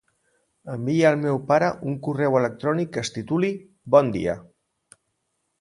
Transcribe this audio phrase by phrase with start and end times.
[0.75, 3.55] Envia al meu pare un correu electrònic que es tituli
[3.97, 4.37] "bon dia".